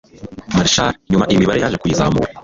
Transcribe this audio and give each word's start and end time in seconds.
Marshall 0.55 0.95
nyuma 1.09 1.25
iyi 1.29 1.41
mibare 1.41 1.59
yaje 1.61 1.77
kuyizamura 1.81 2.29